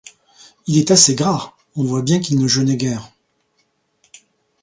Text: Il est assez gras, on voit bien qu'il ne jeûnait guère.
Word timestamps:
Il 0.65 0.79
est 0.79 0.89
assez 0.89 1.13
gras, 1.13 1.53
on 1.75 1.83
voit 1.83 2.01
bien 2.01 2.19
qu'il 2.19 2.39
ne 2.39 2.47
jeûnait 2.47 2.75
guère. 2.75 3.11